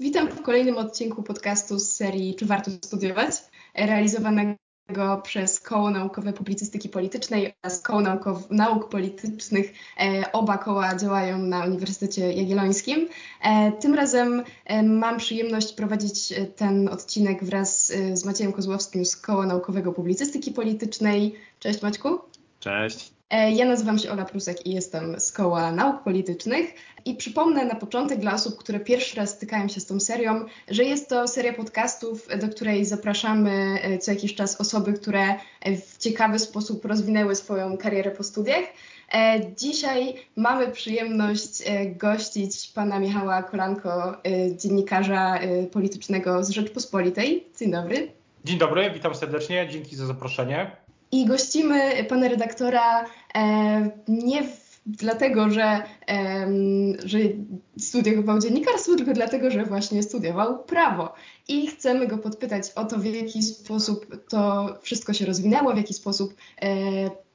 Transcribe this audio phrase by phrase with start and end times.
[0.00, 3.30] Witam w kolejnym odcinku podcastu z serii Czy warto studiować?
[3.74, 4.56] realizowanego
[5.22, 9.72] przez Koło Naukowe Publicystyki Politycznej oraz Koło Naukow Nauk Politycznych.
[10.00, 13.08] E, oba koła działają na Uniwersytecie Jagiellońskim.
[13.42, 19.46] E, tym razem e, mam przyjemność prowadzić ten odcinek wraz z Maciejem Kozłowskim z Koła
[19.46, 21.34] Naukowego Publicystyki Politycznej.
[21.58, 22.18] Cześć Maćku.
[22.60, 23.17] Cześć.
[23.30, 26.74] E, ja nazywam się Ola Prusek i jestem z Koła Nauk Politycznych
[27.04, 30.84] i przypomnę na początek dla osób, które pierwszy raz stykają się z tą serią, że
[30.84, 35.34] jest to seria podcastów, do której zapraszamy e, co jakiś czas osoby, które
[35.86, 38.64] w ciekawy sposób rozwinęły swoją karierę po studiach.
[39.12, 41.62] E, dzisiaj mamy przyjemność
[41.96, 44.16] gościć pana Michała Kolanko,
[44.56, 45.38] dziennikarza
[45.72, 47.46] politycznego z Rzeczpospolitej.
[47.58, 48.12] Dzień dobry.
[48.44, 50.87] Dzień dobry, witam serdecznie, dzięki za zaproszenie.
[51.12, 53.04] I gościmy pana redaktora
[53.34, 54.42] e, nie
[54.88, 55.82] dlatego, że,
[57.04, 57.18] że
[57.78, 61.14] studiował dziennikarstwo, tylko dlatego, że właśnie studiował prawo.
[61.48, 65.94] I chcemy go podpytać o to, w jaki sposób to wszystko się rozwinęło, w jaki
[65.94, 66.68] sposób e,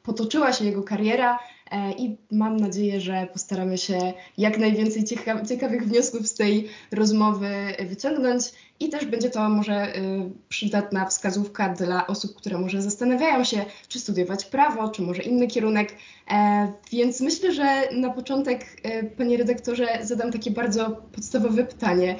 [0.03, 1.40] potoczyła się jego kariera
[1.97, 7.49] i mam nadzieję, że postaramy się jak najwięcej cieka ciekawych wniosków z tej rozmowy
[7.89, 8.43] wyciągnąć
[8.79, 13.99] i też będzie to może y, przydatna wskazówka dla osób, które może zastanawiają się, czy
[13.99, 15.95] studiować prawo, czy może inny kierunek.
[16.31, 22.16] E, więc myślę, że na początek, e, panie redaktorze, zadam takie bardzo podstawowe pytanie.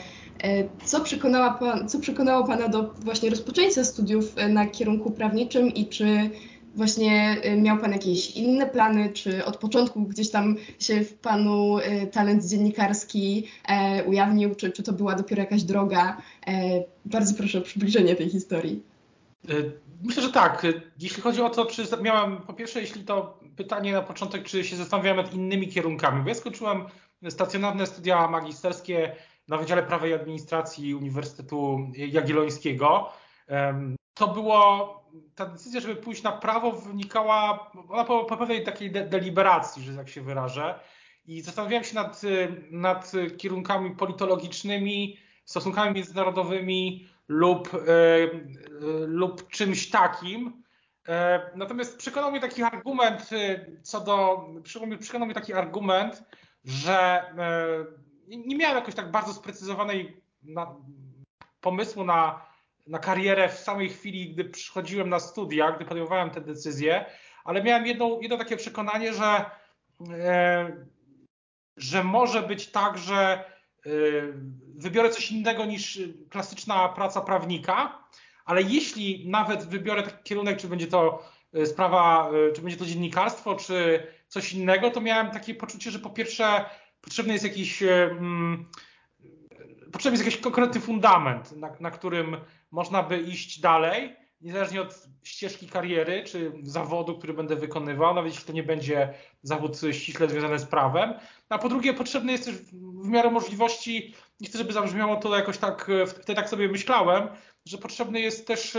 [0.86, 6.30] Co, przekonała pan, co przekonało Pana do właśnie rozpoczęcia studiów na kierunku prawniczym i czy
[6.74, 11.80] Właśnie y, miał Pan jakieś inne plany, czy od początku gdzieś tam się w Panu
[11.80, 16.18] y, talent dziennikarski e, ujawnił, czy, czy to była dopiero jakaś droga?
[16.48, 18.84] E, bardzo proszę o przybliżenie tej historii.
[19.50, 19.72] Y,
[20.04, 20.68] myślę, że tak.
[21.00, 24.76] Jeśli chodzi o to, czy miałam, po pierwsze, jeśli to pytanie na początek, czy się
[24.76, 26.86] zastanawiałem nad innymi kierunkami, bo ja skończyłam
[27.30, 29.16] stacjonarne studia magisterskie
[29.48, 33.10] na Wydziale Prawa i Administracji Uniwersytetu Jagiellońskiego.
[34.14, 35.04] To było
[35.36, 39.96] ta decyzja, żeby pójść na prawo, wynikała ona po, po pewnej takiej de deliberacji, że
[39.96, 40.80] tak się wyrażę.
[41.26, 42.22] I zastanawiałem się nad,
[42.72, 48.30] nad kierunkami politologicznymi, stosunkami międzynarodowymi lub, e, e,
[49.06, 50.64] lub czymś takim.
[51.08, 53.30] E, natomiast przekonał mnie taki argument
[53.82, 54.48] co do,
[55.00, 56.24] przekonał mnie taki argument,
[56.64, 57.24] że
[58.28, 60.76] nie miałem jakoś tak bardzo sprecyzowanej na,
[61.62, 62.53] pomysłu na
[62.88, 67.06] na karierę w samej chwili, gdy przychodziłem na studia, gdy podejmowałem te decyzje,
[67.44, 69.46] ale miałem jedno, jedno takie przekonanie, że,
[70.12, 70.86] e,
[71.78, 73.44] że może być tak, że
[73.86, 73.90] e,
[74.76, 76.00] wybiorę coś innego niż
[76.30, 78.04] klasyczna praca prawnika,
[78.46, 81.24] ale jeśli nawet wybiorę taki kierunek, czy będzie to
[81.54, 86.10] e, sprawa, czy będzie to dziennikarstwo, czy coś innego, to miałem takie poczucie, że po
[86.10, 86.66] pierwsze
[87.02, 87.84] potrzebny jest jakiś.
[87.84, 88.66] Mm,
[89.94, 92.38] potrzebny jest jakiś konkretny fundament, na, na którym
[92.72, 98.48] można by iść dalej, niezależnie od ścieżki kariery czy zawodu, który będę wykonywał, nawet jeśli
[98.48, 101.14] to nie będzie zawód ściśle związany z prawem.
[101.50, 102.56] A po drugie, potrzebny jest też
[103.04, 107.28] w miarę możliwości, nie chcę, żeby zabrzmiało to jakoś tak, wtedy tak sobie myślałem,
[107.66, 108.78] że potrzebny jest też,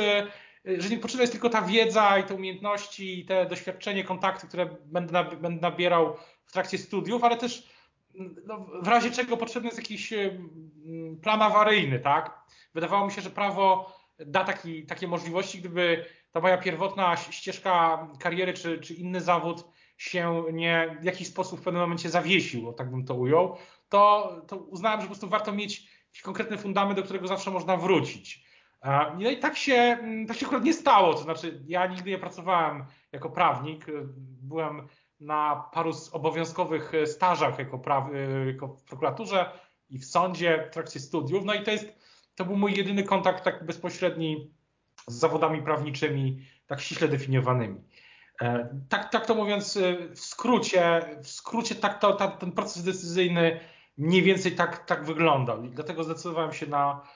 [0.64, 4.76] że nie potrzebna jest tylko ta wiedza i te umiejętności i te doświadczenie, kontakty, które
[4.84, 7.73] będę, będę nabierał w trakcie studiów, ale też
[8.46, 10.12] no, w razie czego potrzebny jest jakiś
[11.22, 12.44] plan awaryjny, tak?
[12.74, 18.52] wydawało mi się, że prawo da taki, takie możliwości, gdyby ta moja pierwotna ścieżka kariery
[18.52, 19.64] czy, czy inny zawód
[19.96, 23.56] się nie w jakiś sposób w pewnym momencie zawiesił, tak bym to ujął,
[23.88, 27.76] to, to uznałem, że po prostu warto mieć jakiś konkretny fundament, do którego zawsze można
[27.76, 28.44] wrócić.
[29.18, 29.98] No i tak się,
[30.28, 33.86] tak się akurat nie stało, to znaczy ja nigdy nie pracowałem jako prawnik,
[34.42, 34.88] byłem
[35.20, 38.04] na paru obowiązkowych stażach jako, praw,
[38.46, 39.50] jako w prokuraturze
[39.90, 42.04] i w sądzie w trakcie studiów, no i to jest
[42.34, 44.50] to był mój jedyny kontakt tak bezpośredni
[45.08, 47.80] z zawodami prawniczymi, tak ściśle definiowanymi.
[48.42, 53.60] E, tak, tak to mówiąc e, w skrócie, w skrócie tak to, ten proces decyzyjny
[53.98, 57.06] mniej więcej tak, tak wyglądał i dlatego zdecydowałem się na, e,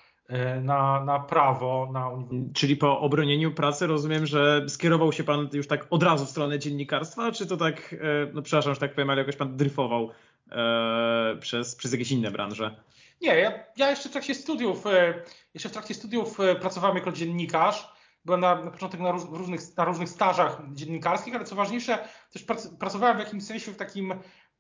[0.63, 2.11] na, na prawo, na
[2.55, 6.59] Czyli po obronieniu pracy rozumiem, że skierował się pan już tak od razu w stronę
[6.59, 7.95] dziennikarstwa, czy to tak,
[8.35, 10.11] no przepraszam, że tak powiem, ale jakoś pan dryfował
[10.51, 12.77] e, przez, przez jakieś inne branże?
[13.21, 15.23] Nie, ja, ja jeszcze w trakcie studiów, e,
[15.55, 17.93] jeszcze w trakcie studiów e, pracowałem jako dziennikarz.
[18.25, 21.99] Byłem na, na początek na, róż, różnych, na różnych stażach dziennikarskich, ale co ważniejsze,
[22.33, 24.15] też prac, pracowałem w jakimś sensie w takim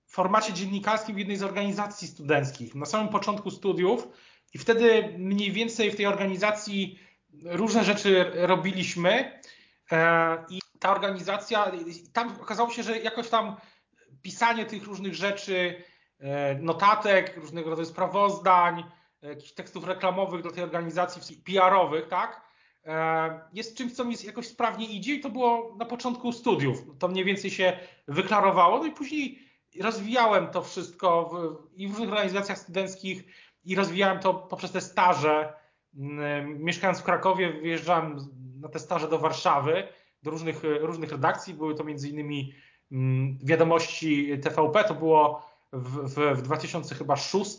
[0.06, 2.74] formacie dziennikarskim w jednej z organizacji studenckich.
[2.74, 4.08] Na samym początku studiów
[4.54, 6.98] i wtedy mniej więcej w tej organizacji
[7.44, 9.40] różne rzeczy robiliśmy
[9.92, 11.72] e, i ta organizacja,
[12.12, 13.56] tam okazało się, że jakoś tam
[14.22, 15.82] pisanie tych różnych rzeczy
[16.20, 18.84] E, notatek, różnego rodzaju sprawozdań,
[19.22, 22.42] jakichś tekstów reklamowych dla tej organizacji PR-owych, tak?
[22.84, 26.78] E, jest czymś, co mi jakoś sprawnie idzie i to było na początku studiów.
[26.98, 27.78] To mniej więcej się
[28.08, 29.48] wyklarowało, no i później
[29.80, 33.24] rozwijałem to wszystko w, i w różnych organizacjach studenckich
[33.68, 35.52] i rozwijałem to poprzez te staże.
[35.98, 38.16] Mm, mieszkając w Krakowie, wyjeżdżałem
[38.60, 39.88] na te staże do Warszawy,
[40.22, 41.54] do różnych, różnych redakcji.
[41.54, 42.52] Były to między innymi
[42.92, 47.56] mm, wiadomości TVP, to było w, w, w 2006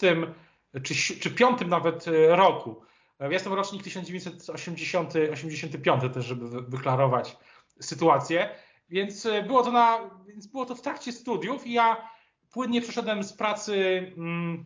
[0.84, 2.82] czy, czy 5 nawet roku.
[3.20, 7.38] Ja jestem rocznik 1985 też, żeby wyklarować
[7.80, 8.50] sytuację.
[8.90, 12.10] Więc było to, na, więc było to w trakcie studiów i ja
[12.52, 13.76] płynnie przeszedłem z pracy,
[14.18, 14.66] mm,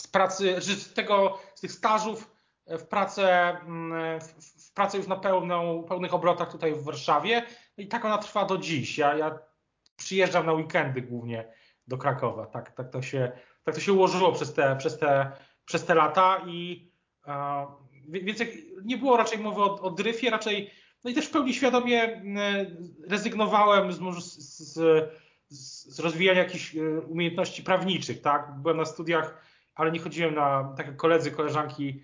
[0.00, 2.30] z pracy, z tego, z tych stażów
[2.66, 4.20] w pracę, mm,
[4.68, 7.42] w pracę już na pełną, pełnych obrotach tutaj w Warszawie.
[7.76, 8.98] I tak ona trwa do dziś.
[8.98, 9.38] Ja, ja
[9.96, 11.52] przyjeżdżam na weekendy głównie
[11.86, 12.46] do Krakowa.
[12.46, 13.32] Tak, tak, to, się,
[13.64, 15.32] tak to się ułożyło przez te, przez te,
[15.64, 16.90] przez te lata i
[18.08, 18.42] więc
[18.84, 20.70] nie było raczej mowy o, o dryfie, raczej
[21.04, 22.22] no i też w pełni świadomie
[23.08, 24.80] rezygnowałem z, z,
[25.94, 28.52] z rozwijania jakichś e, umiejętności prawniczych, tak?
[28.58, 29.42] Byłem na studiach,
[29.80, 32.02] ale nie chodziłem na, tak jak koledzy, koleżanki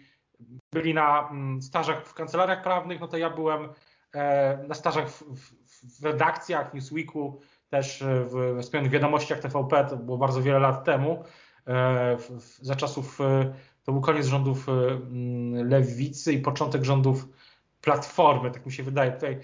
[0.73, 1.31] byli na
[1.61, 3.69] stażach w kancelariach prawnych, no to ja byłem
[4.15, 7.41] e, na stażach w, w, w redakcjach Newsweeku,
[7.71, 11.25] też w wspomnianych wiadomościach TVP, to było bardzo wiele lat temu,
[11.67, 12.17] e,
[12.61, 13.19] za czasów
[13.87, 17.29] to był koniec rządów e, mm, lewicy i początek rządów
[17.81, 19.13] Platformy, tak mi się wydaje.
[19.13, 19.41] Tutaj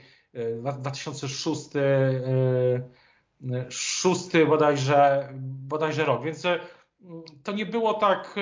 [0.68, 1.80] 2006 e,
[3.70, 6.60] szósty bodajże, bodajże rok, więc e,
[7.42, 8.34] to nie było tak,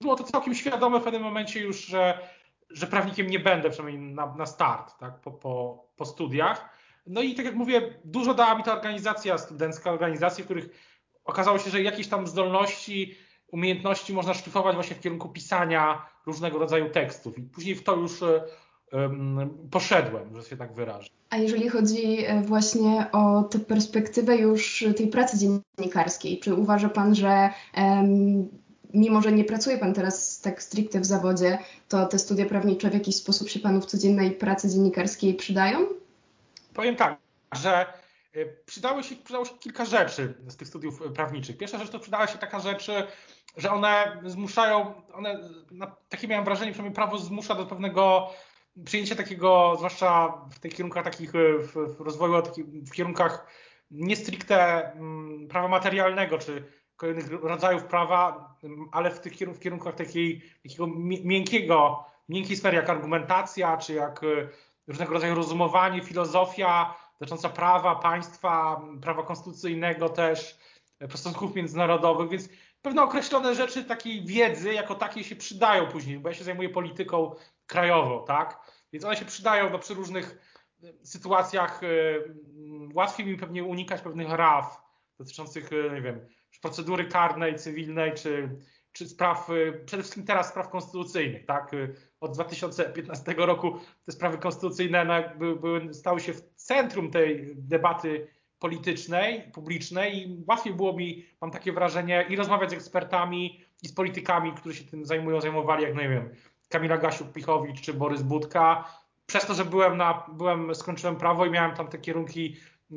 [0.00, 2.28] było to całkiem świadome w pewnym momencie już, że,
[2.70, 6.68] że prawnikiem nie będę, przynajmniej na, na start, tak, po, po, po studiach.
[7.06, 10.68] No i tak jak mówię, dużo dała mi ta organizacja studencka, organizacje, w których
[11.24, 13.14] okazało się, że jakieś tam zdolności
[13.46, 18.22] umiejętności można szlifować właśnie w kierunku pisania różnego rodzaju tekstów i później w to już
[18.22, 18.40] um,
[19.70, 21.10] poszedłem, że się tak wyrażę.
[21.30, 27.14] A jeżeli chodzi e, właśnie o tę perspektywę już tej pracy dziennikarskiej, czy uważa Pan,
[27.14, 28.48] że um,
[28.94, 31.58] mimo, że nie pracuje Pan teraz tak stricte w zawodzie,
[31.88, 35.78] to te studia prawnicze w jakiś sposób się Panu w codziennej pracy dziennikarskiej przydają?
[36.74, 37.16] Powiem tak,
[37.52, 37.86] że
[38.34, 41.58] e, przydało się, przydało się kilka rzeczy z tych studiów prawniczych.
[41.58, 42.90] Pierwsza rzecz to przydała się taka rzecz,
[43.56, 45.38] że one zmuszają, one,
[46.08, 48.30] takie miałem wrażenie, przynajmniej prawo zmusza do pewnego
[48.84, 52.42] przyjęcia takiego, zwłaszcza w tych kierunkach takich, w, w rozwoju,
[52.86, 53.46] w kierunkach
[53.90, 56.64] nie stricte mm, prawa materialnego, czy
[56.96, 58.54] kolejnych rodzajów prawa,
[58.92, 60.86] ale w tych w kierunkach takiej, takiego
[61.24, 64.48] miękkiego, miękkiej sfery, jak argumentacja, czy jak y,
[64.86, 70.58] różnego rodzaju rozumowanie, filozofia dotycząca prawa, państwa, prawa konstytucyjnego też,
[71.02, 72.48] y, stosunków międzynarodowych, więc
[72.82, 77.34] pewne określone rzeczy takiej wiedzy jako takiej się przydają później, bo ja się zajmuję polityką
[77.66, 78.60] krajową, tak?
[78.92, 80.38] Więc one się przydają no, przy różnych
[80.82, 81.80] e, sytuacjach.
[81.84, 81.86] E,
[82.94, 84.82] łatwiej mi pewnie unikać pewnych raf
[85.18, 86.20] dotyczących, e, nie wiem,
[86.62, 88.48] procedury karnej, cywilnej, czy,
[88.92, 89.48] czy spraw,
[89.86, 91.70] przede wszystkim teraz spraw konstytucyjnych, tak?
[92.20, 95.14] Od 2015 roku te sprawy konstytucyjne no,
[95.56, 98.28] były, stały się w centrum tej debaty
[98.60, 103.92] politycznej, publicznej i łatwiej było mi, mam takie wrażenie, i rozmawiać z ekspertami, i z
[103.92, 106.34] politykami, którzy się tym zajmują, zajmowali, jak no nie wiem,
[106.68, 108.84] Kamila Gasiuk-Pichowicz czy Borys Budka,
[109.26, 112.56] przez to, że byłem na, byłem, skończyłem prawo i miałem tam te kierunki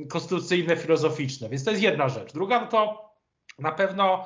[0.09, 2.33] konstytucyjne, filozoficzne, więc to jest jedna rzecz.
[2.33, 3.09] Druga no to
[3.59, 4.25] na pewno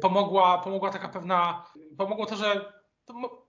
[0.00, 1.64] pomogła, pomogła taka pewna,
[1.96, 2.72] pomogło to, że
[3.04, 3.44] to,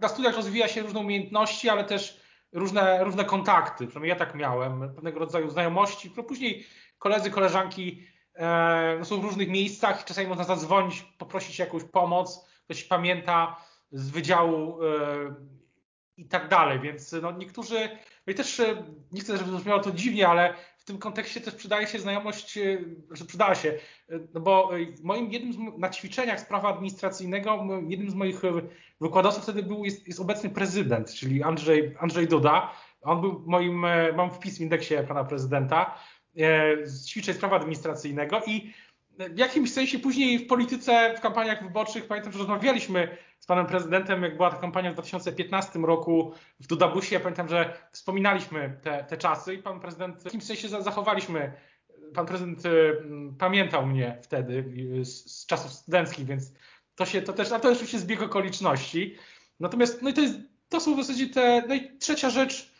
[0.00, 2.19] na studiach rozwija się różne umiejętności, ale też
[2.52, 6.66] różne, różne kontakty, przynajmniej ja tak miałem, pewnego rodzaju znajomości, które później
[6.98, 12.46] koledzy, koleżanki e, no są w różnych miejscach, czasami można zadzwonić, poprosić o jakąś pomoc,
[12.64, 13.56] ktoś pamięta
[13.92, 14.86] z wydziału e,
[16.16, 17.88] i tak dalej, więc no niektórzy,
[18.26, 20.54] no i też e, nie chcę, żeby brzmiało to dziwnie, ale
[20.90, 22.78] tym kontekście też przydaje się znajomość, e,
[23.10, 23.78] że przydała się,
[24.34, 24.70] no bo
[25.02, 28.42] moim jednym z, na ćwiczeniach z prawa administracyjnego, jednym z moich
[29.00, 32.70] wykładowców wtedy był, jest, jest obecny prezydent, czyli Andrzej, Andrzej Duda.
[33.02, 35.94] On był moim, mam wpis w indeksie pana prezydenta
[36.82, 38.72] z ćwiczeń z prawa administracyjnego i
[39.28, 44.22] w jakimś sensie później w polityce, w kampaniach wyborczych, pamiętam, że rozmawialiśmy z panem prezydentem,
[44.22, 47.14] jak była ta kampania w 2015 roku w Dudabusie.
[47.14, 51.52] Ja pamiętam, że wspominaliśmy te, te czasy i pan prezydent w jakimś sensie zachowaliśmy.
[52.14, 52.96] Pan prezydent y,
[53.38, 54.64] pamiętał mnie wtedy
[55.00, 56.52] y, z, z czasów studenckich, więc
[56.94, 59.16] to się to też, a to już oczywiście zbieg okoliczności.
[59.60, 61.64] Natomiast no i to, jest, to są w zasadzie te.
[61.68, 62.72] No i trzecia rzecz.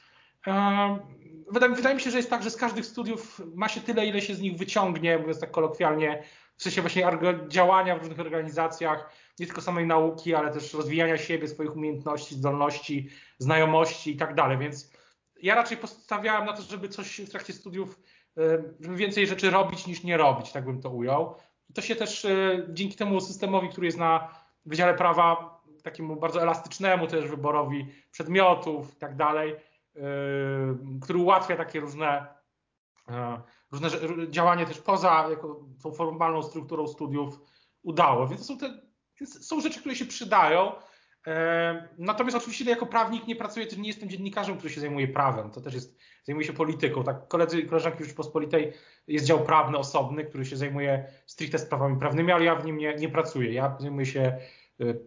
[1.51, 4.21] Wydaje, wydaje mi się, że jest tak, że z każdych studiów ma się tyle, ile
[4.21, 6.23] się z nich wyciągnie, mówiąc tak kolokwialnie,
[6.57, 7.05] w sensie właśnie
[7.49, 13.09] działania w różnych organizacjach, nie tylko samej nauki, ale też rozwijania siebie, swoich umiejętności, zdolności,
[13.39, 14.59] znajomości i tak dalej.
[14.59, 14.93] Więc
[15.43, 18.01] ja raczej postawiałem na to, żeby coś w trakcie studiów,
[18.81, 21.35] żeby więcej rzeczy robić niż nie robić, tak bym to ujął.
[21.71, 22.27] I to się też
[22.69, 24.35] dzięki temu systemowi, który jest na
[24.67, 29.55] Wydziale Prawa, takiemu bardzo elastycznemu też wyborowi przedmiotów i tak dalej,
[31.03, 32.27] który ułatwia takie różne,
[33.73, 33.89] różne
[34.31, 37.41] działanie też poza jako tą formalną strukturą studiów
[37.83, 38.29] udało.
[38.29, 38.91] Więc są te
[39.27, 40.73] są rzeczy, które się przydają.
[41.99, 45.51] Natomiast oczywiście jako prawnik nie pracuję, też nie jestem dziennikarzem, który się zajmuje prawem.
[45.51, 47.05] To też jest, zajmuje się polityką.
[47.05, 48.73] Tak, koledzy i koleżanki Rzeczypospolitej
[49.07, 52.95] jest dział prawny osobny, który się zajmuje stricte sprawami prawnymi, ale ja w nim nie,
[52.95, 53.53] nie pracuję.
[53.53, 54.39] Ja zajmuję się
[54.81, 55.07] y,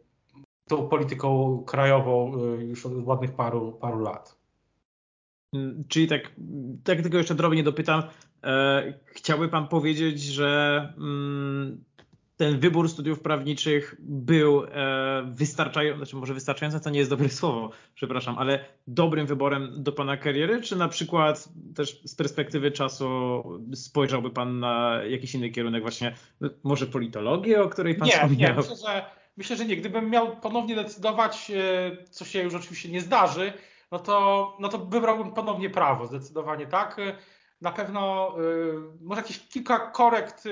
[0.67, 4.42] tą polityką krajową już od ładnych paru, paru lat.
[5.53, 6.31] Mm, czyli tak,
[6.83, 8.03] tak tylko jeszcze drobnie dopytam,
[8.43, 11.83] e, chciałby Pan powiedzieć, że mm,
[12.37, 17.71] ten wybór studiów prawniczych był e, wystarczający, znaczy może wystarczający to nie jest dobre słowo,
[17.95, 23.43] przepraszam, ale dobrym wyborem do Pana kariery, czy na przykład też z perspektywy czasu
[23.75, 28.51] spojrzałby Pan na jakiś inny kierunek, właśnie no, może politologię, o której Pan nie, wspomniał?
[28.51, 29.05] Nie, myślę, że,
[29.37, 29.77] myślę, że nie.
[29.77, 33.53] Gdybym miał ponownie decydować, e, co się już oczywiście nie zdarzy,
[33.93, 36.97] no to, no to wybrałbym ponownie prawo, zdecydowanie tak.
[37.61, 38.41] Na pewno e,
[39.01, 40.43] może jakieś kilka korekt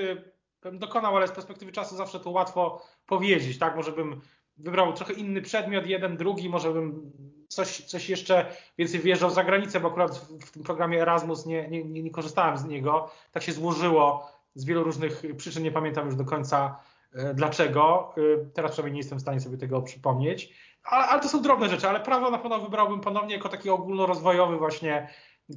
[0.62, 3.76] bym dokonał, ale z perspektywy czasu zawsze to łatwo powiedzieć, tak?
[3.76, 4.20] Może bym
[4.56, 7.12] wybrał trochę inny przedmiot, jeden, drugi, może bym
[7.48, 8.46] coś, coś jeszcze
[8.78, 12.10] więcej wyjeżdżał za granicę, bo akurat w, w tym programie Erasmus nie, nie, nie, nie
[12.10, 13.10] korzystałem z niego.
[13.32, 16.80] Tak się złożyło z wielu różnych przyczyn, nie pamiętam już do końca
[17.12, 18.14] e, dlaczego.
[18.54, 20.54] Teraz przynajmniej nie jestem w stanie sobie tego przypomnieć.
[20.84, 24.58] Ale, ale, to są drobne rzeczy, ale prawo na pewno wybrałbym ponownie jako taki ogólnorozwojowy
[24.58, 25.08] właśnie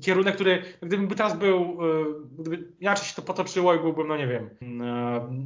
[0.01, 2.05] kierunek, który gdybym teraz był, e,
[2.39, 5.45] gdyby inaczej się to potoczyło i byłbym, no nie wiem, e,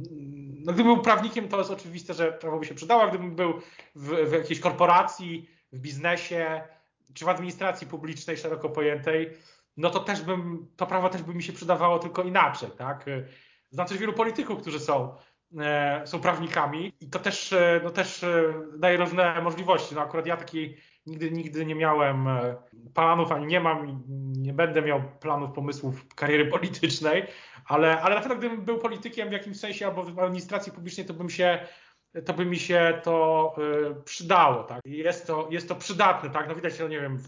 [0.64, 3.52] no gdybym był prawnikiem, to jest oczywiste, że prawo by się przydało, gdybym był
[3.94, 6.62] w, w jakiejś korporacji, w biznesie,
[7.14, 9.30] czy w administracji publicznej szeroko pojętej,
[9.76, 13.04] no to też bym, to prawo też by mi się przydawało tylko inaczej, tak?
[13.70, 15.14] Znam też wielu polityków, którzy są,
[16.04, 17.54] są prawnikami i to też,
[17.84, 18.24] no też
[18.78, 19.94] daje różne możliwości.
[19.94, 20.76] No akurat ja takiej
[21.06, 22.28] nigdy, nigdy nie miałem
[22.94, 23.98] planów, ani nie mam i
[24.38, 27.26] nie będę miał planów, pomysłów kariery politycznej,
[27.66, 31.14] ale, ale na pewno gdybym był politykiem w jakimś sensie albo w administracji publicznej, to
[31.14, 31.66] bym się
[32.24, 33.54] to by mi się to
[33.98, 34.80] y, przydało, tak?
[34.84, 36.48] Jest to, jest to przydatne, tak?
[36.48, 37.18] No widać, no nie wiem,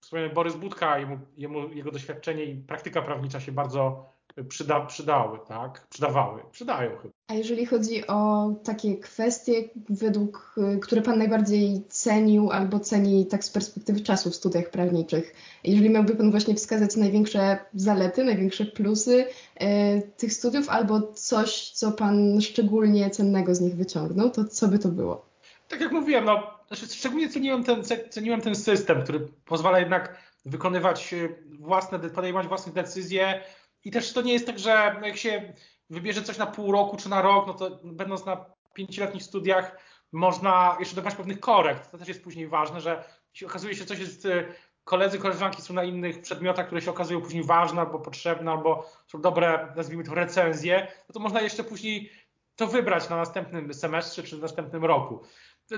[0.00, 4.12] wspomniany Borys Budka, jemu, jemu, jego doświadczenie i praktyka prawnicza się bardzo
[4.48, 5.86] przyda, przydały, tak?
[5.88, 7.15] Przydawały, przydają chyba.
[7.28, 9.52] A jeżeli chodzi o takie kwestie,
[9.88, 15.34] według, y, które Pan najbardziej cenił albo ceni tak z perspektywy czasu w studiach prawniczych,
[15.64, 21.92] jeżeli miałby Pan właśnie wskazać największe zalety, największe plusy e, tych studiów albo coś, co
[21.92, 25.26] Pan szczególnie cennego z nich wyciągnął, to co by to było?
[25.68, 31.14] Tak jak mówiłem, no, znaczy szczególnie ceniłem ten, ceniłem ten system, który pozwala jednak wykonywać
[31.14, 33.40] y, własne, podejmować własne decyzje
[33.84, 35.52] i też to nie jest tak, że jak się
[35.90, 39.78] wybierze coś na pół roku czy na rok, no to będąc na pięcioletnich studiach
[40.12, 41.90] można jeszcze dokonać pewnych korekt.
[41.90, 43.04] To też jest później ważne, że
[43.46, 44.46] okazuje się, coś jest y,
[44.84, 49.20] koledzy, koleżanki są na innych przedmiotach, które się okazują później ważne albo potrzebne, albo są
[49.20, 52.10] dobre, nazwijmy to recenzje, no to można jeszcze później
[52.56, 55.22] to wybrać na następnym semestrze czy w następnym roku.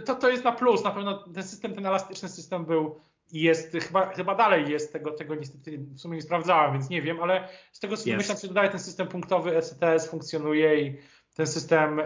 [0.06, 0.84] To, to jest na plus.
[0.84, 3.00] Na pewno ten system, ten elastyczny system był
[3.32, 7.22] jest, chyba, chyba dalej jest, tego, tego niestety w sumie nie sprawdzałem, więc nie wiem,
[7.22, 10.96] ale z tego co myślę, że dalej ten system punktowy ECTS funkcjonuje i
[11.34, 12.04] ten system y,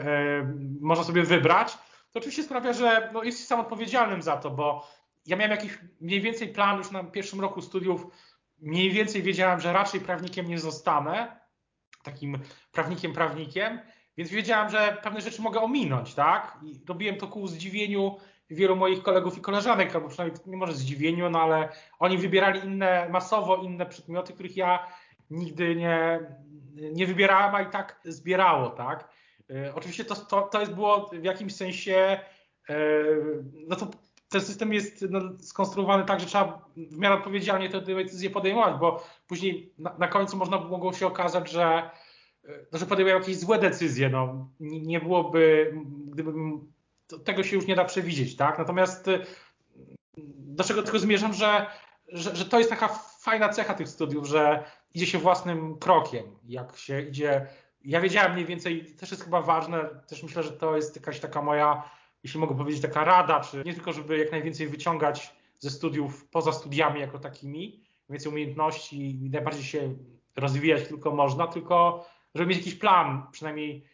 [0.80, 1.72] można sobie wybrać.
[2.10, 4.86] To oczywiście sprawia, że no, jest sam odpowiedzialnym za to, bo
[5.26, 8.06] ja miałem jakiś mniej więcej plan już na pierwszym roku studiów,
[8.58, 11.40] mniej więcej wiedziałem, że raczej prawnikiem nie zostanę,
[12.02, 12.38] takim
[12.72, 13.78] prawnikiem prawnikiem,
[14.16, 16.58] więc wiedziałem, że pewne rzeczy mogę ominąć, tak?
[16.62, 18.16] I robiłem to ku zdziwieniu
[18.54, 21.68] wielu moich kolegów i koleżanek, albo przynajmniej nie może zdziwieniu, no ale
[21.98, 24.86] oni wybierali inne, masowo inne przedmioty, których ja
[25.30, 26.20] nigdy nie,
[26.74, 29.08] nie wybierałem, a i tak zbierało, tak?
[29.50, 32.20] E, oczywiście to, to, to jest było w jakimś sensie,
[32.68, 32.76] e,
[33.68, 33.90] no to
[34.28, 39.04] ten system jest no, skonstruowany tak, że trzeba w miarę odpowiedzialnie te decyzje podejmować, bo
[39.28, 41.90] później na, na końcu można mogło się okazać, że,
[42.72, 44.08] no, że podejmują jakieś złe decyzje.
[44.08, 45.74] No, nie byłoby,
[46.06, 46.72] gdybym
[47.18, 48.58] tego się już nie da przewidzieć, tak?
[48.58, 49.26] Natomiast y,
[50.36, 51.66] do czego tylko zmierzam, że,
[52.08, 52.88] że, że to jest taka
[53.20, 54.64] fajna cecha tych studiów, że
[54.94, 57.46] idzie się własnym krokiem, jak się idzie.
[57.84, 61.42] Ja wiedziałem mniej więcej, też jest chyba ważne, też myślę, że to jest jakaś taka
[61.42, 61.90] moja,
[62.24, 66.52] jeśli mogę powiedzieć, taka rada, czy nie tylko, żeby jak najwięcej wyciągać ze studiów poza
[66.52, 69.94] studiami jako takimi, więcej umiejętności i najbardziej się
[70.36, 73.84] rozwijać tylko można, tylko żeby mieć jakiś plan, przynajmniej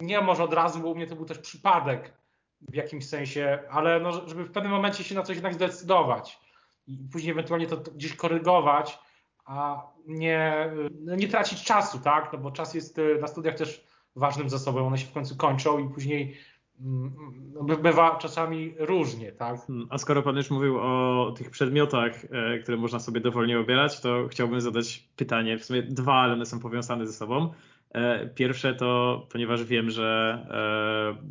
[0.00, 2.12] nie może od razu, bo u mnie to był też przypadek
[2.60, 6.40] w jakimś sensie, ale no, żeby w pewnym momencie się na coś jednak zdecydować
[6.86, 8.98] i później ewentualnie to gdzieś korygować,
[9.44, 12.32] a nie, no nie tracić czasu, tak?
[12.32, 13.84] No bo czas jest y, na studiach też
[14.16, 16.36] ważnym zasobem, one się w końcu kończą i później
[16.80, 17.12] mm,
[17.54, 19.66] no, bywa czasami różnie, tak?
[19.66, 24.00] Hmm, a skoro Pan już mówił o tych przedmiotach, e, które można sobie dowolnie obierać,
[24.00, 27.52] to chciałbym zadać pytanie, w sumie dwa, ale one są powiązane ze sobą.
[27.90, 30.38] E, pierwsze to, ponieważ wiem, że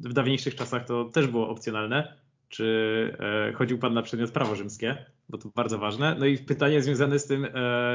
[0.04, 2.14] e, w dawniejszych czasach to też było opcjonalne,
[2.50, 3.18] czy
[3.56, 6.16] chodził Pan na przedmiot prawo rzymskie, bo to bardzo ważne.
[6.20, 7.48] No i pytanie związane z tym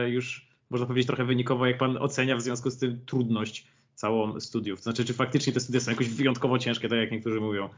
[0.06, 4.78] już można powiedzieć trochę wynikowo, jak Pan ocenia w związku z tym trudność całą studiów?
[4.78, 7.68] To znaczy, czy faktycznie te studia są jakoś wyjątkowo ciężkie, tak jak niektórzy mówią?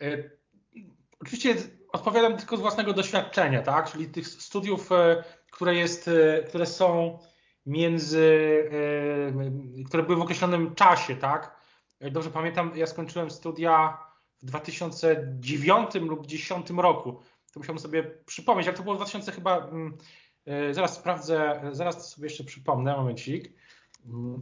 [0.00, 0.30] E,
[1.20, 1.54] oczywiście
[1.92, 3.92] odpowiadam tylko z własnego doświadczenia, tak?
[3.92, 7.18] Czyli tych studiów, e, które, jest, e, które są
[7.66, 8.64] między,
[9.86, 11.56] które były w określonym czasie, tak?
[12.00, 13.98] Jak dobrze pamiętam, ja skończyłem studia
[14.42, 17.20] w 2009 lub 2010 roku.
[17.52, 19.96] To musiałbym sobie przypomnieć, ale to było w 2000 chyba, mm,
[20.70, 23.52] zaraz sprawdzę, zaraz sobie jeszcze przypomnę, momencik.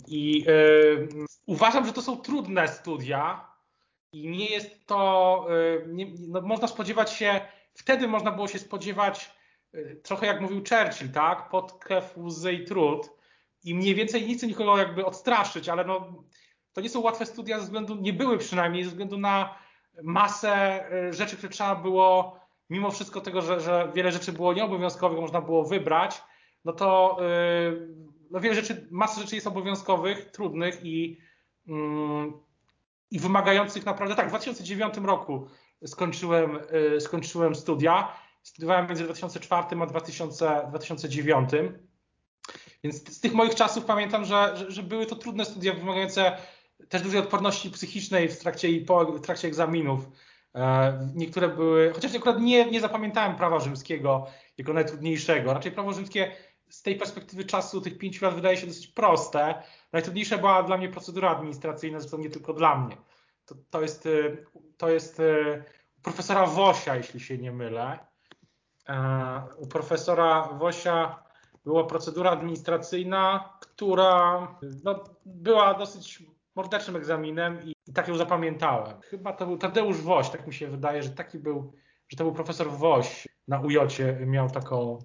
[0.06, 1.08] I y,
[1.46, 3.46] uważam, że to są trudne studia
[4.12, 5.46] i nie jest to,
[5.84, 7.40] y, nie, no, można spodziewać się,
[7.74, 9.30] wtedy można było się spodziewać
[10.02, 13.10] trochę jak mówił Churchill, tak, podkrew, łzy i trud
[13.64, 16.24] i mniej więcej nie chcę nikogo jakby odstraszyć, ale no,
[16.72, 19.58] to nie są łatwe studia ze względu, nie były przynajmniej ze względu na
[20.02, 22.40] masę rzeczy, które trzeba było,
[22.70, 26.22] mimo wszystko tego, że, że wiele rzeczy było nieobowiązkowych, można było wybrać,
[26.64, 27.18] no to
[28.34, 31.18] no wiele rzeczy, masa rzeczy jest obowiązkowych, trudnych i,
[31.68, 32.32] mm,
[33.10, 34.14] i wymagających naprawdę.
[34.14, 35.48] Tak, w 2009 roku
[35.86, 36.58] skończyłem,
[36.96, 38.12] y, skończyłem studia.
[38.44, 41.50] Studiowałem między 2004 a 2000, 2009.
[42.84, 46.36] Więc z tych moich czasów pamiętam, że, że, że, były to trudne studia wymagające
[46.88, 50.08] też dużej odporności psychicznej w trakcie, i po, w trakcie egzaminów.
[50.54, 54.26] E, niektóre były, chociaż akurat nie, nie zapamiętałem prawa rzymskiego
[54.58, 55.54] jako najtrudniejszego.
[55.54, 56.32] Raczej prawo rzymskie
[56.68, 59.62] z tej perspektywy czasu tych pięciu lat wydaje się dosyć proste.
[59.92, 62.96] Najtrudniejsza była dla mnie procedura administracyjna, zresztą nie tylko dla mnie.
[63.46, 65.22] To, to, jest, y, to jest
[65.98, 68.13] u profesora Wosia, jeśli się nie mylę.
[68.88, 71.22] E, u profesora Wosia
[71.64, 74.48] była procedura administracyjna, która
[74.84, 76.22] no, była dosyć
[76.54, 79.00] mordecznym egzaminem i, i tak ją zapamiętałem.
[79.00, 81.72] Chyba to był Tadeusz Woś, tak mi się wydaje, że taki był,
[82.08, 84.98] że to był profesor Woś na Ujocie miał taką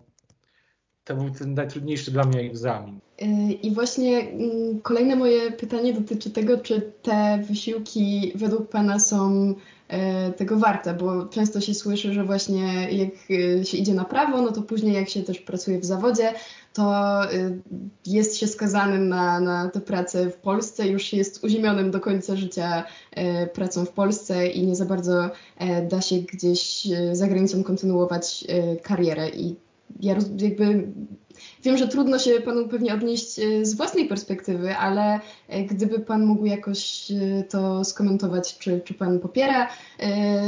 [1.03, 2.99] to był ten najtrudniejszy dla mnie egzamin.
[3.21, 9.49] Y, I właśnie mm, kolejne moje pytanie dotyczy tego, czy te wysiłki według Pana są
[9.49, 14.41] y, tego warte, bo często się słyszy, że właśnie jak y, się idzie na prawo,
[14.41, 16.33] no to później jak się też pracuje w zawodzie,
[16.73, 17.21] to
[18.05, 22.83] jest się skazanym na, na tę pracę w Polsce, już jest uziemionym do końca życia
[23.53, 25.29] pracą w Polsce i nie za bardzo
[25.89, 28.47] da się gdzieś za granicą kontynuować
[28.83, 29.29] karierę.
[29.29, 29.55] I
[29.99, 30.87] ja jakby
[31.63, 36.25] wiem, że trudno się panu pewnie odnieść e, z własnej perspektywy, ale e, gdyby pan
[36.25, 39.67] mógł jakoś e, to skomentować, czy, czy pan popiera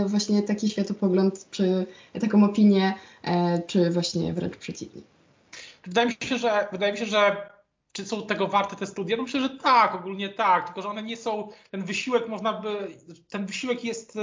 [0.06, 1.86] właśnie taki światopogląd, czy
[2.22, 2.94] taką opinię,
[3.68, 5.02] czy właśnie wręcz przeciwnie.
[5.84, 7.50] Wydaje mi się, że wydaje mi się, że
[7.92, 9.18] czy są tego warte te studia?
[9.18, 12.88] No myślę, że tak, ogólnie tak, tylko że one nie są, ten wysiłek można by,
[13.30, 14.18] ten wysiłek jest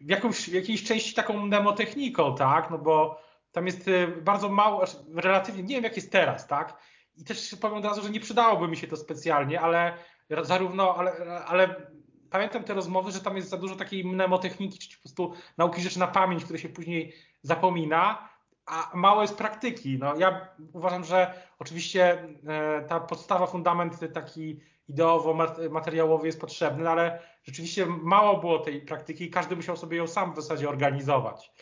[0.00, 4.84] w, jakąś, w jakiejś części taką mnemotechniką, tak, no bo tam jest y, bardzo mało,
[5.14, 6.78] relatywnie, nie wiem jak jest teraz, tak?
[7.16, 9.94] I też powiem od razu, że nie przydałoby mi się to specjalnie, ale
[10.42, 11.12] zarówno, ale,
[11.46, 11.90] ale
[12.30, 15.98] pamiętam te rozmowy, że tam jest za dużo takiej mnemotechniki, czy po prostu nauki rzeczy
[15.98, 18.28] na pamięć, które się później zapomina,
[18.66, 19.98] a mało jest praktyki.
[19.98, 27.86] No, ja uważam, że oczywiście e, ta podstawa, fundament taki ideowo-materiałowy jest potrzebny, ale rzeczywiście
[27.86, 31.52] mało było tej praktyki i każdy musiał sobie ją sam w zasadzie organizować.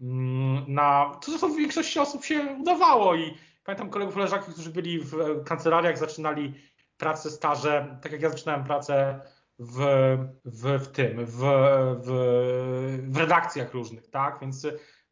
[0.00, 5.44] Mm, na, to zresztą większości osób się udawało i pamiętam kolegów leżaki, którzy byli w
[5.44, 6.54] kancelariach, zaczynali
[6.96, 9.20] pracę, staże, tak jak ja zaczynałem pracę
[9.58, 9.78] w,
[10.44, 11.38] w, w tym, w,
[12.02, 12.10] w,
[13.08, 14.66] w redakcjach różnych, tak, więc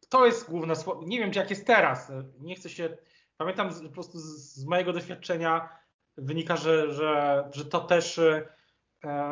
[0.09, 0.73] to jest główne
[1.05, 2.97] nie wiem, jak jest teraz, nie chcę się,
[3.37, 5.69] pamiętam po prostu z, z mojego doświadczenia
[6.17, 8.47] wynika, że, że, że to też, e,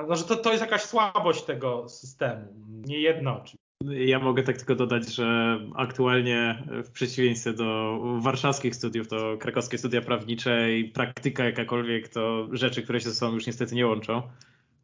[0.08, 3.69] no, że to, to jest jakaś słabość tego systemu, nie jedno oczywiście.
[3.86, 10.02] Ja mogę tak tylko dodać, że aktualnie w przeciwieństwie do warszawskich studiów, to krakowskie studia
[10.02, 14.22] prawnicze i praktyka jakakolwiek to rzeczy, które się ze sobą już niestety nie łączą.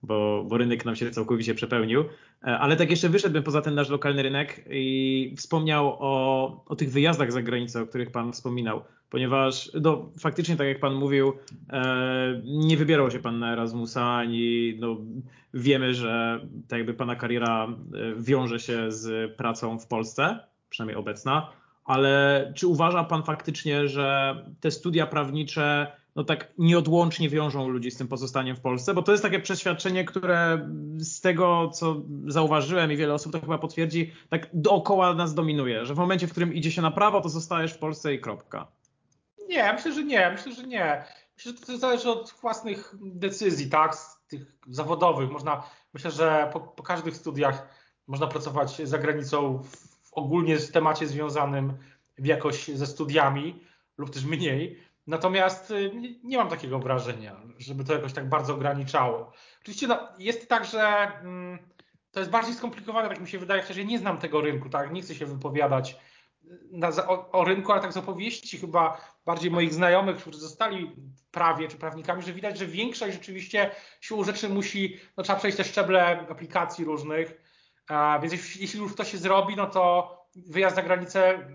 [0.04, 2.02] Bo, bo rynek nam się całkowicie przepełnił.
[2.44, 6.92] E, ale tak jeszcze wyszedłbym poza ten nasz lokalny rynek i wspomniał o, o tych
[6.92, 11.34] wyjazdach za granicę, o których Pan wspominał, ponieważ no, faktycznie, tak jak Pan mówił,
[11.70, 14.98] e, nie wybierał się Pan na Erasmusa i no,
[15.54, 17.68] wiemy, że tak jakby Pana kariera
[18.18, 21.50] wiąże się z pracą w Polsce, przynajmniej obecna,
[21.86, 27.98] ale czy uważa Pan faktycznie, że te studia prawnicze no tak nieodłącznie wiążą ludzi z
[27.98, 32.98] tym pozostaniem w Polsce, bo to jest takie przeświadczenie, które z tego, co zauważyłem i
[32.98, 36.72] wiele osób to chyba potwierdzi, tak dookoła nas dominuje, że w momencie, w którym idzie
[36.72, 38.68] się na prawo, to zostajesz w Polsce i kropka.
[39.48, 41.04] Nie, myślę, że nie, myślę, że nie.
[41.38, 45.32] Myślę, że to zależy od własnych decyzji, tak, z tych zawodowych.
[45.32, 47.68] Można, myślę, że po, po każdych studiach
[48.08, 49.70] można pracować za granicą w,
[50.10, 51.74] w ogólnie z temacie związanym
[52.20, 53.60] jakoś ze studiami
[53.98, 54.80] lub też mniej.
[55.08, 55.92] Natomiast y,
[56.24, 59.32] nie mam takiego wrażenia, żeby to jakoś tak bardzo ograniczało.
[59.62, 61.60] Oczywiście no, jest tak, że mm,
[62.12, 64.92] to jest bardziej skomplikowane, tak mi się wydaje, chociaż ja nie znam tego rynku, tak,
[64.92, 65.96] nie chcę się wypowiadać
[66.46, 70.96] y, na, o, o, rynku, ale tak z opowieści chyba bardziej moich znajomych, którzy zostali
[71.32, 75.64] prawie czy prawnikami, że widać, że większość rzeczywiście siłą rzeczy musi, no trzeba przejść te
[75.64, 77.42] szczeble aplikacji różnych,
[77.88, 81.50] a, więc jeśli, jeśli już to się zrobi, no to wyjazd za granicę,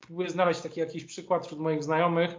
[0.00, 2.30] próbuję znaleźć taki jakiś przykład wśród moich znajomych,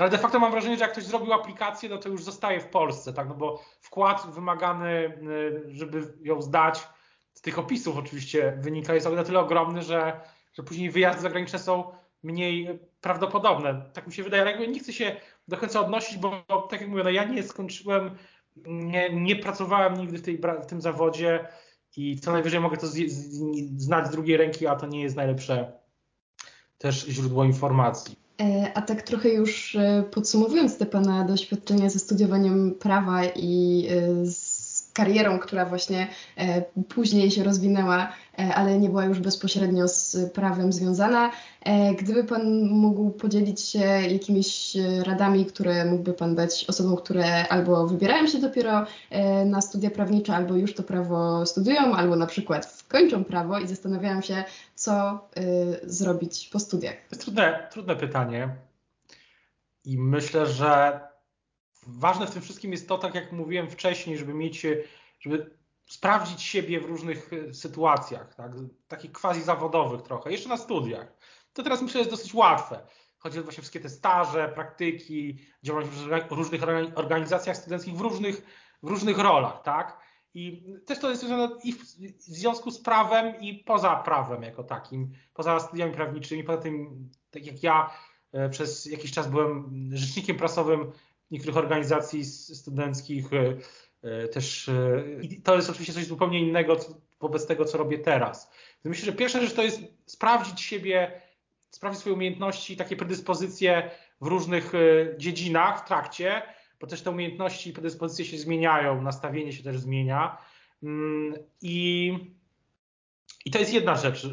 [0.00, 2.66] ale de facto mam wrażenie, że jak ktoś zrobił aplikację, no to już zostaje w
[2.66, 3.28] Polsce, tak?
[3.28, 6.88] No bo wkład wymagany, y, żeby ją zdać,
[7.34, 10.20] z tych opisów oczywiście wynika, jest na tyle ogromny, że,
[10.52, 13.90] że później wyjazdy zagraniczne są mniej prawdopodobne.
[13.92, 15.16] Tak mi się wydaje, ale nie chcę się
[15.48, 18.16] do końca odnosić, bo tak jak mówię, no ja nie skończyłem,
[18.66, 21.48] nie, nie pracowałem nigdy w, tej, w tym zawodzie
[21.96, 25.16] i co najwyżej mogę to z, z, znać z drugiej ręki, a to nie jest
[25.16, 25.72] najlepsze
[26.78, 28.19] też źródło informacji.
[28.40, 34.26] E, a tak trochę już e, podsumowując te Pana doświadczenia ze studiowaniem prawa i e,
[34.26, 34.49] z
[34.92, 36.08] karierą, która właśnie
[36.88, 38.12] później się rozwinęła,
[38.54, 41.30] ale nie była już bezpośrednio z prawem związana.
[41.98, 48.26] Gdyby Pan mógł podzielić się jakimiś radami, które mógłby Pan dać osobom, które albo wybierają
[48.26, 48.86] się dopiero
[49.46, 54.20] na studia prawnicze, albo już to prawo studiują, albo na przykład kończą prawo i zastanawiają
[54.20, 55.20] się, co
[55.82, 56.94] zrobić po studiach?
[57.18, 58.48] Trudne, trudne pytanie.
[59.84, 61.00] I myślę, że
[61.86, 64.66] ważne w tym wszystkim jest to, tak jak mówiłem wcześniej, żeby mieć,
[65.20, 68.52] żeby sprawdzić siebie w różnych sytuacjach, tak?
[68.88, 71.12] takich quasi zawodowych trochę, jeszcze na studiach.
[71.52, 72.86] To teraz myślę jest dosyć łatwe.
[73.18, 75.96] Chodzi o właśnie wszystkie te staże, praktyki, działalność
[76.30, 76.62] w różnych
[76.94, 78.42] organizacjach studenckich w różnych,
[78.82, 80.00] w różnych rolach, tak?
[80.34, 81.84] I też to jest związane i w,
[82.18, 86.44] związku z prawem, i poza prawem jako takim, poza studiami prawniczymi.
[86.44, 87.90] Poza tym, tak jak ja
[88.32, 90.92] e, przez jakiś czas byłem rzecznikiem prasowym
[91.30, 93.56] niektórych organizacji studenckich, e,
[94.02, 94.70] e, też
[95.22, 96.76] i to jest oczywiście coś zupełnie innego
[97.20, 98.50] wobec tego, co robię teraz.
[98.84, 101.20] Myślę, że pierwsza rzecz to jest sprawdzić siebie,
[101.70, 103.90] sprawdzić swoje umiejętności, takie predyspozycje
[104.20, 104.72] w różnych
[105.18, 106.42] dziedzinach w trakcie,
[106.80, 110.38] bo też te umiejętności i predyspozycje się zmieniają, nastawienie się też zmienia.
[110.82, 112.12] Mm, I,
[113.44, 114.28] i to jest jedna rzecz.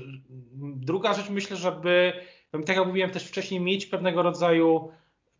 [0.59, 2.13] Druga rzecz, myślę, żeby,
[2.65, 4.91] tak jak mówiłem też wcześniej, mieć pewnego rodzaju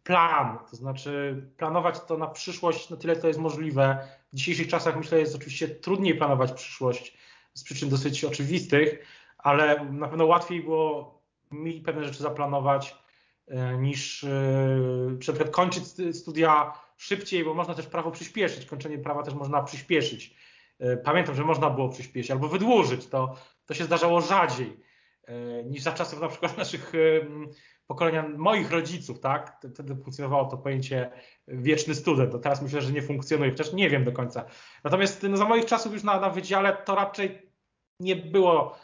[0.08, 4.08] plan, to znaczy planować to na przyszłość na tyle, to jest możliwe.
[4.34, 7.18] W dzisiejszych czasach myślę, jest oczywiście trudniej planować przyszłość
[7.54, 9.06] z przyczyn dosyć oczywistych,
[9.38, 12.96] ale na pewno łatwiej było mi pewne rzeczy zaplanować
[13.48, 14.26] e, niż
[15.12, 18.66] na przykład kończyć studia szybciej, bo można też prawo przyspieszyć.
[18.66, 20.36] Kończenie prawa też można przyspieszyć.
[20.80, 23.08] E, pamiętam, że można było przyspieszyć albo wydłużyć.
[23.08, 24.80] To, to się zdarzało rzadziej
[25.24, 26.98] e, niż za czasów na przykład naszych e,
[27.88, 29.58] pokolenia moich rodziców, tak?
[29.74, 31.12] Wtedy funkcjonowało to pojęcie
[31.48, 32.32] wieczny student.
[32.32, 34.46] To teraz myślę, że nie funkcjonuje, chociaż nie wiem do końca.
[34.84, 37.52] Natomiast no, za moich czasów już na, na wydziale to raczej
[38.00, 38.78] nie było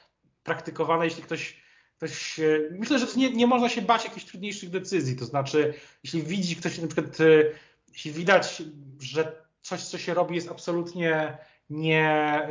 [0.43, 1.63] praktykowane, jeśli ktoś
[1.97, 2.39] Ktoś,
[2.71, 5.15] myślę, że nie, nie można się bać jakichś trudniejszych decyzji.
[5.15, 7.17] To znaczy, jeśli widzi ktoś na przykład
[7.93, 8.63] jeśli widać,
[8.99, 11.37] że coś, co się robi, jest absolutnie
[11.69, 12.47] nie.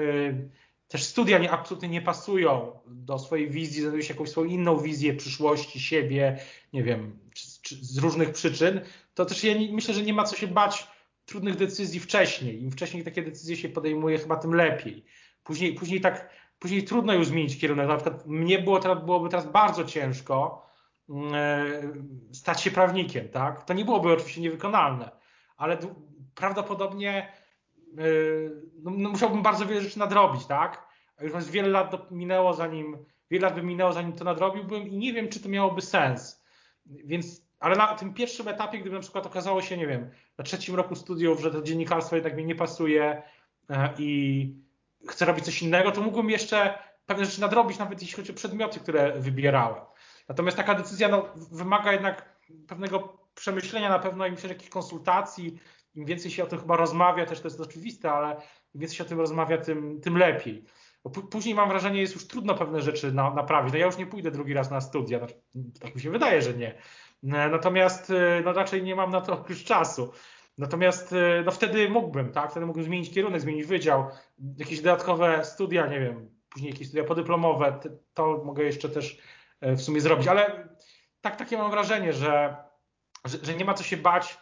[0.93, 5.15] Też studia nie, absolutnie nie pasują do swojej wizji, znajduje się jakąś swoją inną wizję
[5.15, 6.39] przyszłości, siebie,
[6.73, 8.81] nie wiem, czy, czy z różnych przyczyn,
[9.15, 10.87] to też ja nie, myślę, że nie ma co się bać
[11.25, 12.63] trudnych decyzji wcześniej.
[12.63, 15.05] Im wcześniej takie decyzje się podejmuje, chyba tym lepiej.
[15.45, 17.89] Później, później tak, później trudno już zmienić kierunek.
[17.89, 20.67] Na przykład mnie było teraz, byłoby teraz bardzo ciężko
[21.09, 21.17] yy,
[22.33, 23.65] stać się prawnikiem, tak?
[23.65, 25.23] To nie byłoby oczywiście niewykonalne
[25.63, 25.79] ale
[26.35, 27.33] prawdopodobnie
[28.83, 30.87] no, no, musiałbym bardzo wiele rzeczy nadrobić, tak?
[31.17, 35.13] A już wiele lat minęło zanim, wiele lat by minęło zanim to nadrobiłbym i nie
[35.13, 36.43] wiem, czy to miałoby sens.
[36.87, 40.75] Więc, ale na tym pierwszym etapie, gdyby na przykład okazało się, nie wiem, na trzecim
[40.75, 43.23] roku studiów, że to dziennikarstwo jednak mi nie pasuje,
[43.99, 44.55] i
[45.09, 48.81] chcę robić coś innego, to mógłbym jeszcze pewne rzeczy nadrobić, nawet jeśli chodzi o przedmioty,
[48.81, 49.85] które wybierałem.
[50.29, 55.59] Natomiast taka decyzja no, wymaga jednak pewnego przemyślenia na pewno i myślę, że jakichś konsultacji.
[55.95, 58.37] Im więcej się o tym chyba rozmawia, też to jest oczywiste, ale
[58.75, 60.65] im więcej się o tym rozmawia, tym, tym lepiej.
[61.05, 63.73] Bo później mam wrażenie, jest już trudno pewne rzeczy na, naprawić.
[63.73, 65.35] No ja już nie pójdę drugi raz na studia, znaczy,
[65.81, 66.75] tak mi się wydaje, że nie.
[67.23, 68.13] Natomiast
[68.45, 70.13] no raczej nie mam na to już czasu.
[70.59, 72.51] Natomiast no wtedy mógłbym, tak?
[72.51, 74.07] Wtedy mógłbym zmienić kierunek, zmienić wydział,
[74.59, 77.81] jakieś dodatkowe studia, nie wiem, później jakieś studia podyplomowe,
[78.15, 79.19] to mogę jeszcze też
[79.61, 80.69] e, w sumie zrobić, ale
[81.21, 82.57] tak takie mam wrażenie, że,
[83.25, 84.39] że, że nie ma co się bać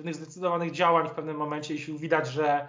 [0.00, 2.68] pewnych zdecydowanych działań w pewnym momencie, jeśli widać, że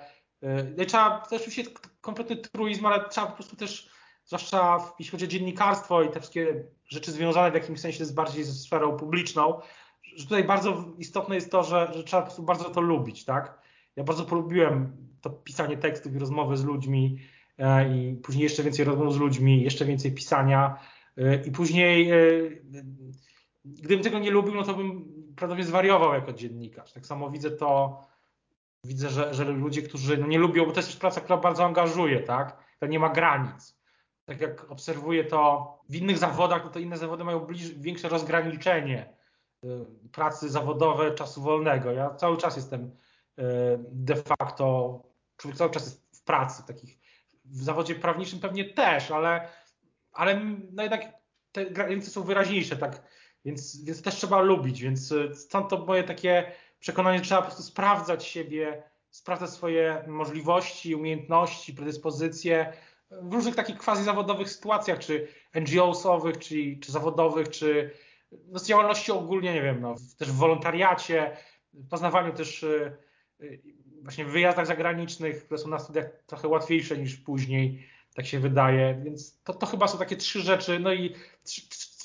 [0.78, 1.64] yy, trzeba, to oczywiście
[2.02, 3.90] kompletny truizm, ale trzeba po prostu też,
[4.26, 8.44] zwłaszcza jeśli chodzi o dziennikarstwo i te wszystkie rzeczy związane w jakimś sensie z bardziej
[8.44, 9.60] ze sferą publiczną,
[10.16, 13.62] że tutaj bardzo istotne jest to, że, że trzeba po prostu bardzo to lubić, tak?
[13.96, 17.20] Ja bardzo polubiłem to pisanie tekstów i rozmowy z ludźmi
[17.58, 20.78] e, i później jeszcze więcej rozmów z ludźmi, jeszcze więcej pisania
[21.18, 22.12] e, i później
[23.66, 26.92] gdybym tego nie lubił, no to bym prawdopodobnie zwariował jako dziennikarz.
[26.94, 28.02] Tak samo widzę to,
[28.84, 32.20] widzę, że, że ludzie, którzy no nie lubią, bo to jest praca, która bardzo angażuje,
[32.20, 32.58] tak?
[32.80, 33.82] To nie ma granic.
[34.26, 39.14] Tak jak obserwuję to w innych zawodach, no to inne zawody mają bliż, większe rozgraniczenie
[39.64, 41.92] y, pracy zawodowej, czasu wolnego.
[41.92, 43.44] Ja cały czas jestem y,
[43.92, 44.96] de facto,
[45.38, 47.00] człowiek cały czas jest w pracy, takich
[47.46, 49.48] w zawodzie prawniczym pewnie też, ale,
[50.14, 50.42] ale
[50.72, 51.02] no jednak
[51.52, 53.04] te granice są wyraźniejsze, tak
[53.46, 57.48] więc, więc też trzeba lubić, więc e, stąd to moje takie przekonanie, że trzeba po
[57.48, 62.74] prostu sprawdzać siebie, sprawdzać swoje możliwości, umiejętności, predyspozycje
[63.12, 67.92] w różnych takich quasi zawodowych sytuacjach, czy NGO-sowych, czy, czy zawodowych, czy
[68.32, 71.38] no, z działalności ogólnie, nie wiem, no, też w wolontariacie,
[71.90, 72.98] poznawaniu też e,
[74.04, 79.02] właśnie w wyjazdach zagranicznych, które są na studiach trochę łatwiejsze niż później, tak się wydaje,
[79.04, 81.16] więc to, to chyba są takie trzy rzeczy, no i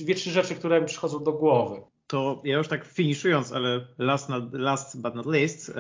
[0.01, 1.83] dwie, trzy rzeczy, które mi przychodzą do głowy.
[2.07, 5.71] To ja już tak finiszując, ale last, not, last but not least,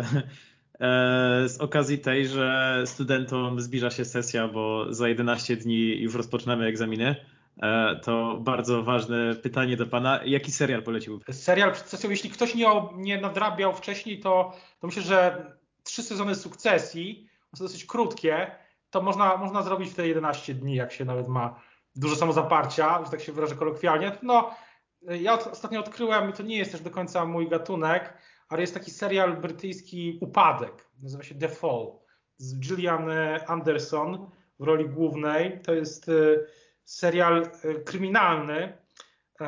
[0.80, 6.66] e, z okazji tej, że studentom zbliża się sesja, bo za 11 dni już rozpoczynamy
[6.66, 7.16] egzaminy,
[7.62, 10.20] e, to bardzo ważne pytanie do Pana.
[10.24, 11.32] Jaki serial poleciłby?
[11.32, 15.46] Serial przed sesją, jeśli ktoś nie, nie nadrabiał wcześniej, to, to myślę, że
[15.82, 18.50] trzy sezony sukcesji, są dosyć krótkie,
[18.90, 21.60] to można, można zrobić w te 11 dni, jak się nawet ma
[21.96, 24.12] dużo samozaparcia, że tak się wyrażę kolokwialnie.
[24.22, 24.50] No,
[25.02, 28.90] ja ostatnio odkryłem, i to nie jest też do końca mój gatunek, ale jest taki
[28.90, 31.92] serial brytyjski Upadek, nazywa się The Fall,
[32.36, 33.10] z Gillian
[33.46, 35.60] Anderson w roli głównej.
[35.60, 36.12] To jest e,
[36.84, 38.78] serial e, kryminalny,
[39.40, 39.46] e,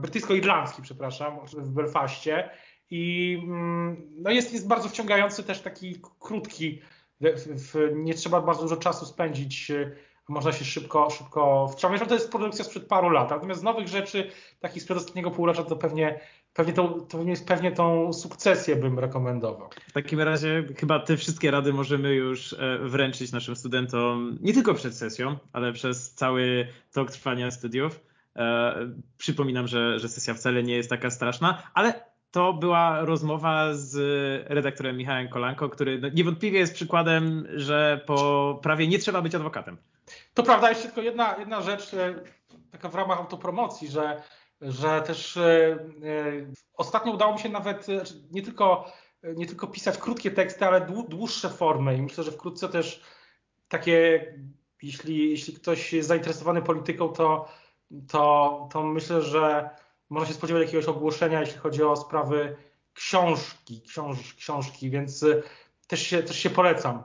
[0.00, 2.50] brytyjsko-irlandzki, przepraszam, w Belfaście.
[2.90, 6.82] I mm, no jest, jest bardzo wciągający, też taki krótki,
[7.20, 9.72] w, w, nie trzeba bardzo dużo czasu spędzić
[10.28, 12.08] można się szybko, szybko wciągnąć.
[12.08, 13.30] To jest produkcja sprzed paru lat.
[13.30, 14.30] Natomiast z nowych rzeczy,
[14.60, 16.20] takich sprzed ostatniego półrocza, to pewnie,
[16.54, 19.68] pewnie, to, to pewnie tą sukcesję bym rekomendował.
[19.88, 24.74] W takim razie chyba te wszystkie rady możemy już e, wręczyć naszym studentom nie tylko
[24.74, 28.00] przed sesją, ale przez cały tok trwania studiów.
[28.36, 28.74] E,
[29.18, 33.96] przypominam, że, że sesja wcale nie jest taka straszna, ale to była rozmowa z
[34.48, 39.76] redaktorem Michałem Kolanko, który no, niewątpliwie jest przykładem, że po prawie nie trzeba być adwokatem.
[40.34, 42.14] To prawda, jeszcze tylko jedna, jedna rzecz, e,
[42.70, 44.22] taka w ramach autopromocji, że,
[44.60, 45.78] że też e, e,
[46.74, 51.48] ostatnio udało mi się nawet znaczy nie tylko, nie tylko pisać krótkie teksty, ale dłuższe
[51.48, 53.02] formy i myślę, że wkrótce też
[53.68, 54.26] takie,
[54.82, 57.48] jeśli, jeśli ktoś jest zainteresowany polityką, to,
[58.08, 59.70] to, to myślę, że
[60.10, 62.56] można się spodziewać jakiegoś ogłoszenia, jeśli chodzi o sprawy
[62.94, 65.24] książki, książ, książki, więc
[65.86, 67.02] też się, też się polecam.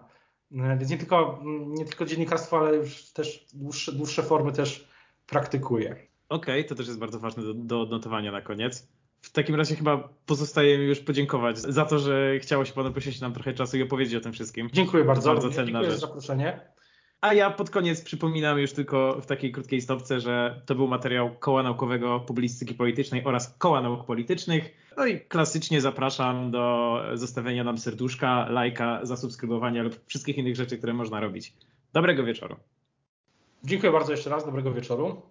[0.51, 4.87] E, więc nie tylko, nie tylko dziennikarstwo, ale już też dłuższe, dłuższe formy też
[5.27, 5.91] praktykuję.
[6.29, 8.87] Okej, okay, to też jest bardzo ważne do, do odnotowania na koniec.
[9.21, 13.21] W takim razie chyba pozostaje mi już podziękować za to, że chciało się Panu poświęcić
[13.21, 14.69] nam trochę czasu i opowiedzieć o tym wszystkim.
[14.73, 15.29] Dziękuję bardzo.
[15.33, 15.99] bardzo cenna Dziękuję rzecz.
[15.99, 16.76] za zaproszenie.
[17.21, 21.35] A ja pod koniec przypominam już tylko w takiej krótkiej stopce, że to był materiał
[21.39, 24.73] Koła Naukowego Publicystyki Politycznej oraz Koła Nauk Politycznych.
[24.97, 30.93] No i klasycznie zapraszam do zostawienia nam serduszka, lajka, zasubskrybowania lub wszystkich innych rzeczy, które
[30.93, 31.53] można robić.
[31.93, 32.55] Dobrego wieczoru.
[33.63, 35.21] Dziękuję bardzo jeszcze raz, dobrego wieczoru.